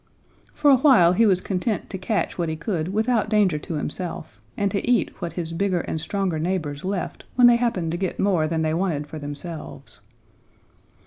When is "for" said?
0.51-0.71, 9.05-9.19